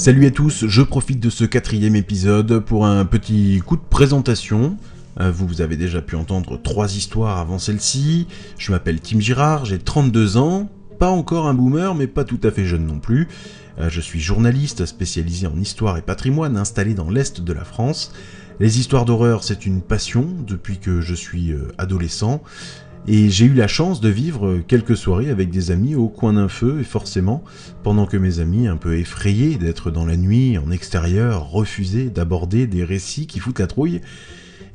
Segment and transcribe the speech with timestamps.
[0.00, 4.78] Salut à tous, je profite de ce quatrième épisode pour un petit coup de présentation.
[5.20, 8.26] Euh, vous avez déjà pu entendre trois histoires avant celle-ci.
[8.56, 12.50] Je m'appelle Tim Girard, j'ai 32 ans, pas encore un boomer, mais pas tout à
[12.50, 13.28] fait jeune non plus.
[13.78, 18.14] Euh, je suis journaliste spécialisé en histoire et patrimoine installé dans l'Est de la France.
[18.58, 22.42] Les histoires d'horreur, c'est une passion depuis que je suis euh, adolescent.
[23.08, 26.48] Et j'ai eu la chance de vivre quelques soirées avec des amis au coin d'un
[26.48, 27.42] feu, et forcément,
[27.82, 32.66] pendant que mes amis, un peu effrayés d'être dans la nuit, en extérieur, refusaient d'aborder
[32.66, 34.00] des récits qui foutent la trouille,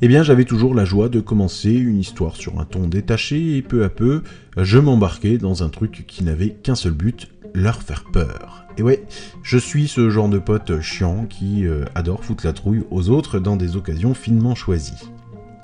[0.02, 3.62] eh bien j'avais toujours la joie de commencer une histoire sur un ton détaché, et
[3.62, 4.22] peu à peu,
[4.56, 8.66] je m'embarquais dans un truc qui n'avait qu'un seul but, leur faire peur.
[8.76, 9.04] Et ouais,
[9.42, 13.38] je suis ce genre de pote chiant qui euh, adore foutre la trouille aux autres
[13.38, 15.08] dans des occasions finement choisies.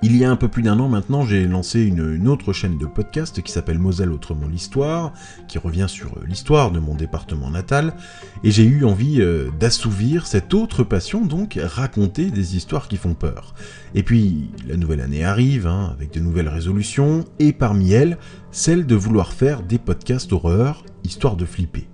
[0.05, 2.87] Il y a un peu plus d'un an maintenant, j'ai lancé une, autre chaîne de
[2.87, 5.12] podcast qui s'appelle Moselle Autrement l'Histoire,
[5.47, 7.95] qui revient sur euh, l'histoire de mon département natal,
[8.43, 13.15] et j'ai eu envie euh, d'assouvir cette autre passion, donc raconter des histoires qui font
[13.15, 13.54] peur.
[13.95, 18.18] Et puis, la nouvelle année arrive, hein, avec de nouvelles résolutions, et parmi elles,
[18.51, 21.87] celle de vouloir faire des podcasts horreur, histoire de flipper.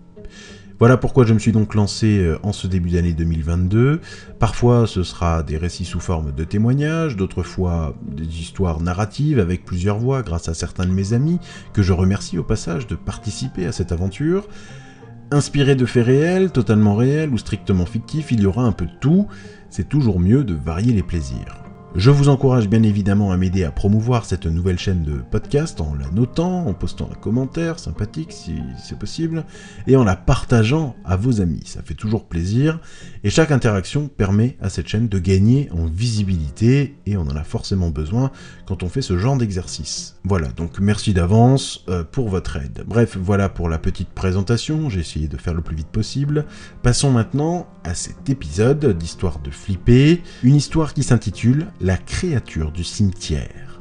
[0.79, 4.01] Voilà pourquoi je me suis donc lancé euh, en ce début d'année 2022.
[4.39, 9.65] Parfois ce sera des récits sous forme de témoignages, d'autres fois des histoires narratives avec
[9.65, 11.41] plusieurs voix grâce à certains de mes amis,
[11.73, 14.47] que je remercie au passage de participer à cette aventure.
[15.33, 18.97] Inspiré de faits réels, totalement réels ou strictement fictifs, il y aura un peu de
[19.01, 19.27] tout,
[19.71, 21.68] c'est toujours mieux de varier les plaisirs.
[21.95, 25.95] Je vous encourage bien évidemment à m'aider à promouvoir cette nouvelle chaîne de podcast en
[25.95, 29.45] la notant, en postant un commentaire sympathique si c'est possible,
[29.87, 31.63] et en la partageant à vos amis.
[31.65, 32.79] Ça fait toujours plaisir,
[33.25, 37.43] et chaque interaction permet à cette chaîne de gagner en visibilité, et on en a
[37.43, 38.31] forcément besoin
[38.67, 40.17] quand on fait ce genre d'exercice.
[40.25, 42.85] Voilà, donc merci d'avance euh, pour votre aide.
[42.87, 46.45] Bref, voilà pour la petite présentation, j'ai essayé de faire le plus vite possible.
[46.83, 52.83] Passons maintenant à cet épisode d'Histoire de flipper, une histoire qui s'intitule La créature du
[52.83, 53.81] cimetière.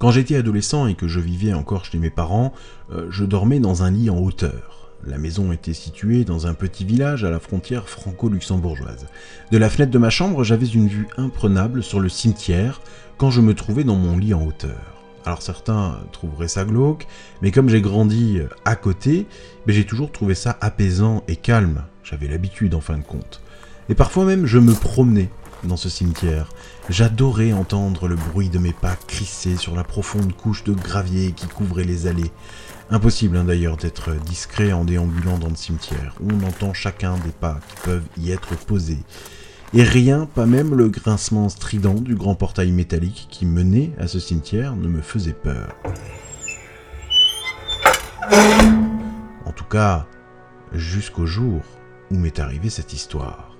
[0.00, 2.52] Quand j'étais adolescent et que je vivais encore chez mes parents,
[2.90, 4.91] euh, je dormais dans un lit en hauteur.
[5.04, 9.06] La maison était située dans un petit village à la frontière franco-luxembourgeoise.
[9.50, 12.80] De la fenêtre de ma chambre, j'avais une vue imprenable sur le cimetière
[13.16, 14.78] quand je me trouvais dans mon lit en hauteur.
[15.24, 17.06] Alors certains trouveraient ça glauque,
[17.42, 19.26] mais comme j'ai grandi à côté,
[19.66, 21.84] ben, j'ai toujours trouvé ça apaisant et calme.
[22.04, 23.40] J'avais l'habitude en fin de compte.
[23.88, 25.30] Et parfois même je me promenais
[25.64, 26.48] dans ce cimetière.
[26.88, 31.46] J'adorais entendre le bruit de mes pas crisser sur la profonde couche de gravier qui
[31.46, 32.32] couvrait les allées.
[32.92, 36.14] Impossible hein, d'ailleurs d'être discret en déambulant dans le cimetière.
[36.22, 38.98] On entend chacun des pas qui peuvent y être posés.
[39.72, 44.20] Et rien, pas même le grincement strident du grand portail métallique qui menait à ce
[44.20, 45.74] cimetière, ne me faisait peur.
[49.46, 50.06] En tout cas,
[50.74, 51.62] jusqu'au jour
[52.10, 53.56] où m'est arrivée cette histoire.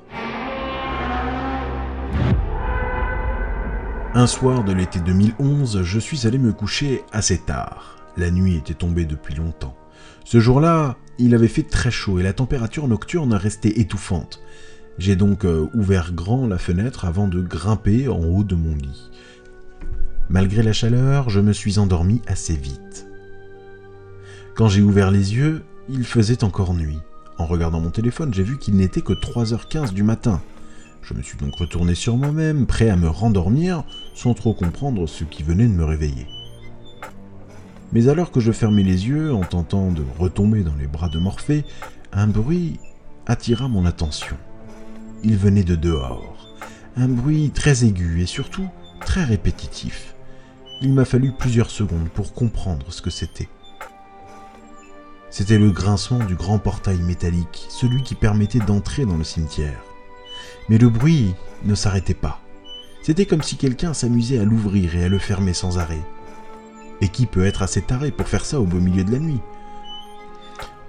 [4.13, 8.02] Un soir de l'été 2011, je suis allé me coucher assez tard.
[8.17, 9.77] La nuit était tombée depuis longtemps.
[10.25, 14.43] Ce jour-là, il avait fait très chaud et la température nocturne restait étouffante.
[14.99, 19.11] J'ai donc euh, ouvert grand la fenêtre avant de grimper en haut de mon lit.
[20.29, 23.07] Malgré la chaleur, je me suis endormi assez vite.
[24.55, 26.99] Quand j'ai ouvert les yeux, il faisait encore nuit.
[27.39, 30.43] En regardant mon téléphone, j'ai vu qu'il n'était que 3h15 du matin.
[31.03, 33.85] Je me suis donc retourné sur moi-même, prêt à me rendormir,
[34.15, 36.27] sans trop comprendre ce qui venait de me réveiller.
[37.93, 41.19] Mais alors que je fermais les yeux en tentant de retomber dans les bras de
[41.19, 41.65] Morphée,
[42.13, 42.81] un bruit
[43.27, 44.37] attira mon attention.
[45.23, 46.49] Il venait de dehors.
[46.97, 48.67] Un bruit très aigu et surtout
[49.01, 50.15] très répétitif.
[50.81, 53.49] Il m'a fallu plusieurs secondes pour comprendre ce que c'était.
[55.31, 59.81] C'était le grincement du grand portail métallique, celui qui permettait d'entrer dans le cimetière.
[60.69, 61.35] Mais le bruit
[61.65, 62.41] ne s'arrêtait pas.
[63.03, 66.03] C'était comme si quelqu'un s'amusait à l'ouvrir et à le fermer sans arrêt.
[67.03, 69.41] Et qui peut être assez taré pour faire ça au beau milieu de la nuit?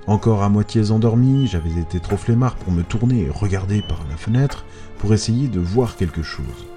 [0.06, 4.15] Encore à moitié endormi, j'avais été trop flemmard pour me tourner et regarder par la
[4.15, 4.63] fenêtre
[5.00, 6.68] pour essayer de voir quelque chose.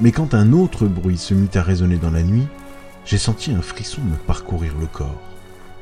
[0.00, 2.46] Mais quand un autre bruit se mit à résonner dans la nuit,
[3.04, 5.20] j'ai senti un frisson me parcourir le corps.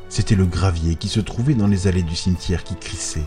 [0.08, 3.26] C'était le gravier qui se trouvait dans les allées du cimetière qui crissait.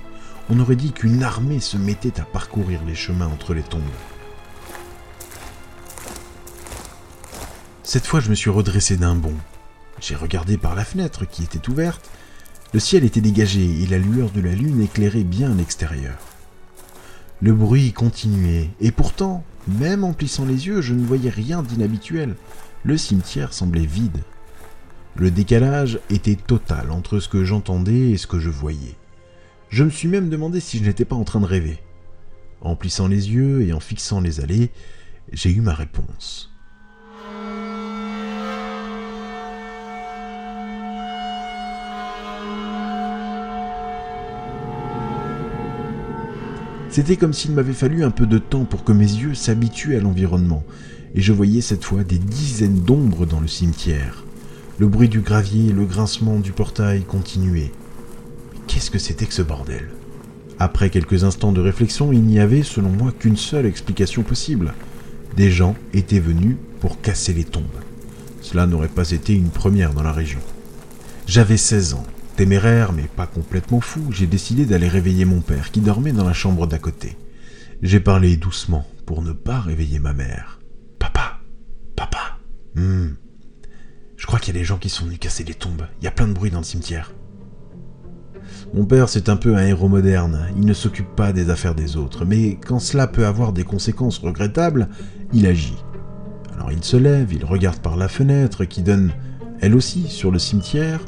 [0.50, 3.82] On aurait dit qu'une armée se mettait à parcourir les chemins entre les tombes.
[7.84, 9.36] Cette fois, je me suis redressé d'un bond.
[10.06, 12.12] J'ai regardé par la fenêtre qui était ouverte.
[12.74, 16.20] Le ciel était dégagé et la lueur de la lune éclairait bien l'extérieur.
[17.42, 22.36] Le bruit continuait, et pourtant, même en plissant les yeux, je ne voyais rien d'inhabituel.
[22.84, 24.20] Le cimetière semblait vide.
[25.16, 28.96] Le décalage était total entre ce que j'entendais et ce que je voyais.
[29.70, 31.80] Je me suis même demandé si je n'étais pas en train de rêver.
[32.62, 34.70] En plissant les yeux et en fixant les allées,
[35.34, 36.55] j'ai eu ma réponse.
[46.96, 50.00] C'était comme s'il m'avait fallu un peu de temps pour que mes yeux s'habituent à
[50.00, 50.64] l'environnement,
[51.14, 54.24] et je voyais cette fois des dizaines d'ombres dans le cimetière.
[54.80, 57.74] Le bruit du gravier le grincement du portail continuaient.
[58.68, 59.90] Qu'est-ce que c'était que ce bordel?
[60.58, 64.74] Après quelques instants de réflexion, il n'y avait, selon moi, qu'une seule explication possible.
[65.36, 67.66] Des gens étaient venus pour casser les tombes.
[68.40, 70.40] Cela n'aurait pas été une première dans la région.
[71.28, 72.06] J'avais 16 ans.
[72.36, 76.34] Téméraire, mais pas complètement fou, j'ai décidé d'aller réveiller mon père, qui dormait dans la
[76.34, 77.18] chambre d'à côté.
[77.82, 80.60] J'ai parlé doucement, pour ne pas réveiller ma mère.
[81.00, 81.40] Papa
[81.96, 82.38] Papa
[82.76, 83.12] hmm.
[84.18, 85.88] Je crois qu'il y a des gens qui sont venus casser les tombes.
[86.02, 87.14] Il y a plein de bruit dans le cimetière.
[88.74, 90.48] Mon père, c'est un peu un héros moderne.
[90.58, 94.18] Il ne s'occupe pas des affaires des autres, mais quand cela peut avoir des conséquences
[94.18, 94.90] regrettables,
[95.32, 95.78] il agit.
[96.54, 99.14] Alors il se lève, il regarde par la fenêtre qui donne,
[99.62, 101.00] elle aussi, sur le cimetière,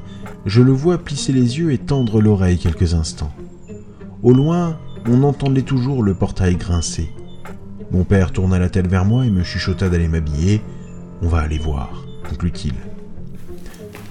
[0.47, 3.33] je le vois plisser les yeux et tendre l'oreille quelques instants.
[4.23, 7.09] Au loin, on entendait toujours le portail grincer.
[7.91, 10.61] Mon père tourna la tête vers moi et me chuchota d'aller m'habiller.
[11.21, 12.73] On va aller voir, conclut-il.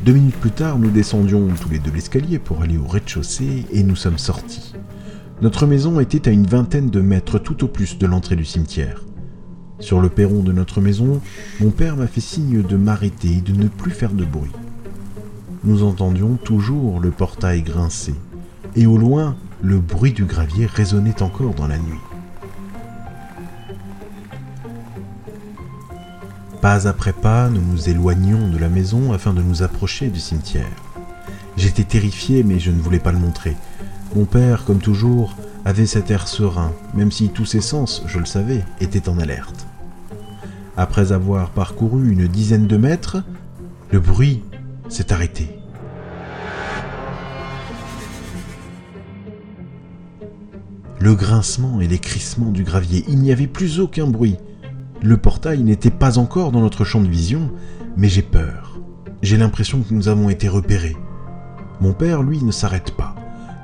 [0.05, 3.83] Deux minutes plus tard, nous descendions tous les deux l'escalier pour aller au rez-de-chaussée et
[3.83, 4.75] nous sommes sortis.
[5.41, 9.03] Notre maison était à une vingtaine de mètres tout au plus de l'entrée du cimetière.
[9.81, 11.23] Sur le perron de notre maison,
[11.61, 14.53] mon père m'a fait signe de m'arrêter et de ne plus faire de bruit
[15.67, 18.15] nous entendions toujours le portail grincer,
[18.77, 22.01] et au loin, le bruit du gravier résonnait encore dans la nuit.
[26.63, 30.71] Pas après pas, nous nous éloignions de la maison afin de nous approcher du cimetière.
[31.57, 33.57] J'étais terrifié, mais je ne voulais pas le montrer.
[34.15, 38.25] Mon père, comme toujours, avait cet air serein, même si tous ses sens, je le
[38.25, 39.67] savais, étaient en alerte.
[40.77, 43.23] Après avoir parcouru une dizaine de mètres,
[43.91, 44.43] le bruit
[44.89, 45.49] s'est arrêté.
[50.99, 54.37] Le grincement et les crissements du gravier, il n'y avait plus aucun bruit.
[55.03, 57.53] Le portail n'était pas encore dans notre champ de vision,
[57.97, 58.81] mais j'ai peur.
[59.23, 60.97] J'ai l'impression que nous avons été repérés.
[61.81, 63.15] Mon père, lui, ne s'arrête pas.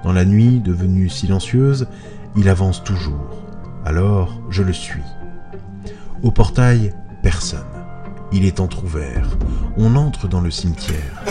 [0.04, 1.88] Dans la nuit, devenue silencieuse,
[2.36, 3.42] il avance toujours.
[3.84, 5.02] Alors, je le suis.
[6.22, 7.81] Au portail, personne.
[8.32, 9.28] Il est entr'ouvert.
[9.76, 11.22] On entre dans le cimetière.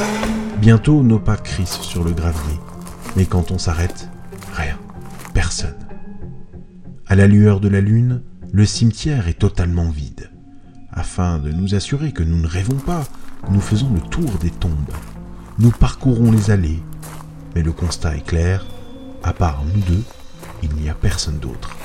[0.59, 2.59] Bientôt, nos pas crissent sur le gravier.
[3.15, 4.09] Mais quand on s'arrête,
[4.53, 4.77] rien.
[5.33, 5.75] Personne.
[7.07, 8.21] À la lueur de la lune,
[8.53, 10.29] le cimetière est totalement vide.
[10.91, 13.03] Afin de nous assurer que nous ne rêvons pas,
[13.49, 14.93] nous faisons le tour des tombes.
[15.57, 16.83] Nous parcourons les allées.
[17.55, 18.65] Mais le constat est clair,
[19.23, 20.03] à part nous deux,
[20.63, 21.75] il n'y a personne d'autre.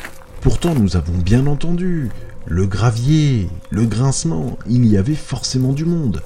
[0.42, 2.10] Pourtant, nous avons bien entendu,
[2.48, 6.22] le gravier, le grincement, il y avait forcément du monde.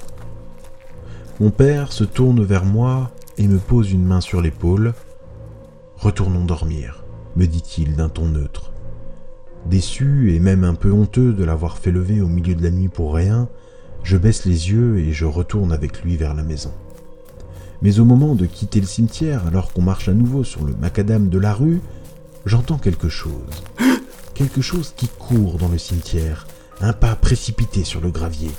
[1.39, 3.09] Mon père se tourne vers moi
[3.39, 4.93] et me pose une main sur l'épaule.
[5.97, 7.03] Retournons dormir,
[7.35, 8.71] me dit-il d'un ton neutre.
[9.65, 12.87] Déçu et même un peu honteux de l'avoir fait lever au milieu de la nuit
[12.87, 13.49] pour rien,
[14.03, 16.71] je baisse les yeux et je retourne avec lui vers la maison.
[17.81, 21.29] Mais au moment de quitter le cimetière, alors qu'on marche à nouveau sur le macadam
[21.29, 21.81] de la rue,
[22.45, 23.31] j'entends quelque chose
[24.41, 26.47] quelque chose qui court dans le cimetière,
[26.79, 28.49] un pas précipité sur le gravier.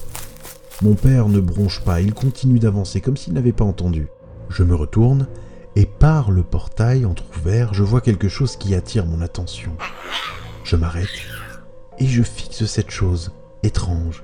[0.80, 4.06] Mon père ne bronche pas, il continue d'avancer comme s'il n'avait pas entendu.
[4.48, 5.26] Je me retourne,
[5.74, 9.72] et par le portail entr'ouvert, je vois quelque chose qui attire mon attention.
[10.62, 11.08] Je m'arrête,
[11.98, 13.32] et je fixe cette chose,
[13.64, 14.22] étrange.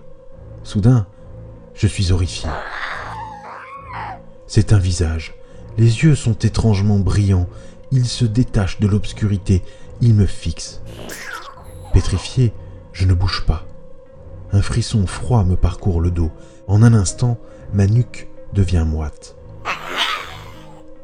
[0.62, 1.09] Soudain,
[1.75, 2.49] je suis horrifié.
[4.47, 5.35] C'est un visage.
[5.77, 7.49] Les yeux sont étrangement brillants.
[7.91, 9.65] Il se détache de l'obscurité.
[10.00, 10.83] Il me fixe.
[11.99, 12.52] Pétrifié,
[12.93, 13.67] je ne bouge pas.
[14.52, 16.31] Un frisson froid me parcourt le dos.
[16.69, 17.38] En un instant,
[17.73, 19.35] ma nuque devient moite.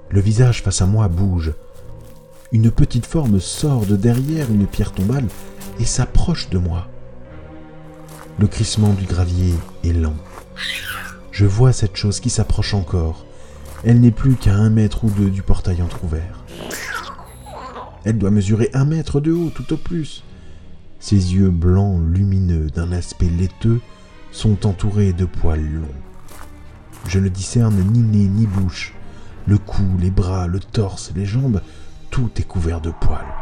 [0.08, 1.52] Le visage face à moi bouge.
[2.52, 5.26] Une petite forme sort de derrière une pierre tombale
[5.80, 6.86] et s'approche de moi.
[8.38, 10.14] Le crissement du gravier est lent.
[11.32, 13.26] Je vois cette chose qui s'approche encore.
[13.82, 16.44] Elle n'est plus qu'à un mètre ou deux du portail entr'ouvert.
[18.04, 20.22] Elle doit mesurer un mètre de haut tout au plus.
[21.04, 23.82] Ses yeux blancs lumineux d'un aspect laiteux
[24.32, 26.00] sont entourés de poils longs.
[27.06, 28.94] Je ne discerne ni nez ni bouche.
[29.46, 31.60] Le cou, les bras, le torse, les jambes,
[32.08, 33.34] tout est couvert de poils.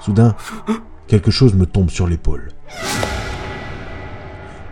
[0.00, 0.34] Soudain,
[1.06, 2.48] quelque chose me tombe sur l'épaule.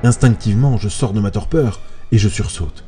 [0.03, 1.79] Instinctivement, je sors de ma torpeur
[2.11, 2.85] et je sursaute.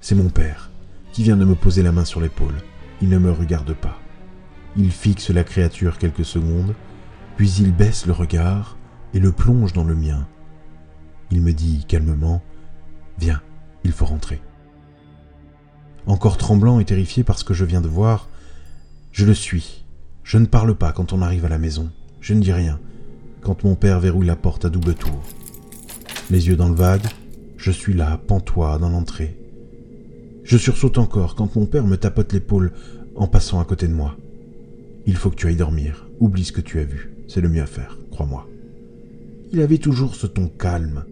[0.00, 0.72] C'est mon père
[1.12, 2.64] qui vient de me poser la main sur l'épaule.
[3.00, 3.96] Il ne me regarde pas.
[4.76, 6.74] Il fixe la créature quelques secondes,
[7.40, 8.76] puis il baisse le regard
[9.14, 10.28] et le plonge dans le mien.
[11.30, 12.42] Il me dit calmement
[13.18, 13.40] Viens,
[13.82, 14.42] il faut rentrer.
[16.04, 18.28] Encore tremblant et terrifié par ce que je viens de voir,
[19.10, 19.86] je le suis.
[20.22, 21.90] Je ne parle pas quand on arrive à la maison.
[22.20, 22.78] Je ne dis rien
[23.40, 25.22] quand mon père verrouille la porte à double tour.
[26.30, 27.06] Les yeux dans le vague,
[27.56, 29.40] je suis là, pantois, dans l'entrée.
[30.44, 32.74] Je sursaute encore quand mon père me tapote l'épaule
[33.16, 34.14] en passant à côté de moi.
[35.06, 36.08] Il faut que tu ailles dormir.
[36.20, 37.12] Oublie ce que tu as vu.
[37.28, 38.48] C'est le mieux à faire, crois-moi.
[39.52, 41.04] Il avait toujours ce ton calme.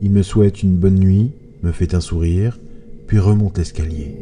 [0.00, 1.32] Il me souhaite une bonne nuit,
[1.62, 2.58] me fait un sourire,
[3.06, 4.14] puis remonte l'escalier.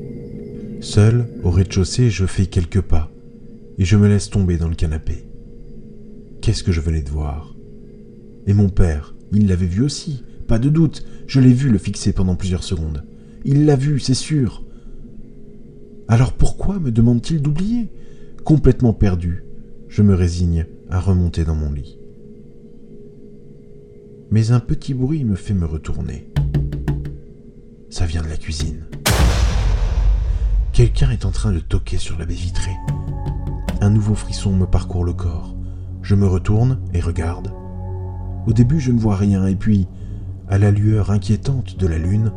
[0.80, 3.10] Seul, au rez-de-chaussée, je fais quelques pas,
[3.78, 5.24] et je me laisse tomber dans le canapé.
[6.40, 7.54] Qu'est-ce que je venais de voir?
[8.46, 12.12] Et mon père, il l'avait vu aussi, pas de doute, je l'ai vu le fixer
[12.12, 13.04] pendant plusieurs secondes.
[13.44, 14.62] Il l'a vu, c'est sûr.
[16.08, 17.88] Alors pourquoi me demande-t-il d'oublier?
[18.46, 19.44] Complètement perdu,
[19.88, 21.98] je me résigne à remonter dans mon lit.
[24.30, 26.32] Mais un petit bruit me fait me retourner.
[27.90, 28.84] Ça vient de la cuisine.
[30.72, 32.76] Quelqu'un est en train de toquer sur la baie vitrée.
[33.80, 35.56] Un nouveau frisson me parcourt le corps.
[36.02, 37.52] Je me retourne et regarde.
[38.46, 39.88] Au début, je ne vois rien, et puis,
[40.48, 42.30] à la lueur inquiétante de la lune,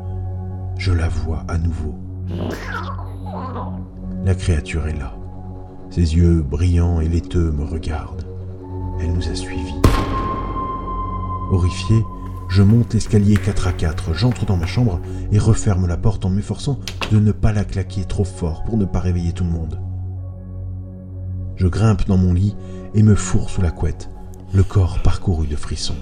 [0.76, 1.94] je la vois à nouveau.
[4.26, 5.19] La créature est là.
[5.90, 8.26] Ses yeux brillants et laiteux me regardent.
[9.00, 9.82] Elle nous a suivis.
[11.52, 12.04] Horrifié,
[12.48, 15.00] je monte l'escalier 4 à 4, j'entre dans ma chambre
[15.32, 16.80] et referme la porte en m'efforçant
[17.12, 19.80] de ne pas la claquer trop fort pour ne pas réveiller tout le monde.
[21.56, 22.56] Je grimpe dans mon lit
[22.94, 24.10] et me fourre sous la couette,
[24.54, 25.96] le corps parcouru de frissons.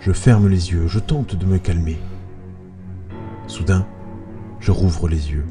[0.00, 1.98] Je ferme les yeux, je tente de me calmer.
[3.46, 3.86] Soudain,
[4.60, 5.46] je rouvre les yeux.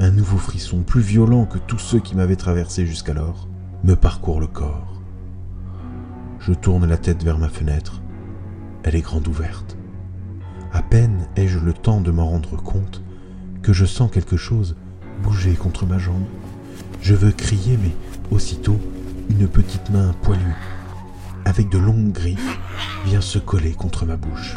[0.00, 3.48] Un nouveau frisson, plus violent que tous ceux qui m'avaient traversé jusqu'alors,
[3.82, 5.02] me parcourt le corps.
[6.38, 8.00] Je tourne la tête vers ma fenêtre.
[8.84, 9.76] Elle est grande ouverte.
[10.72, 13.02] À peine ai-je le temps de m'en rendre compte
[13.60, 14.76] que je sens quelque chose
[15.24, 16.26] bouger contre ma jambe.
[17.02, 17.94] Je veux crier, mais
[18.30, 18.78] aussitôt,
[19.30, 20.54] une petite main poilue,
[21.44, 22.58] avec de longues griffes,
[23.04, 24.54] vient se coller contre ma bouche.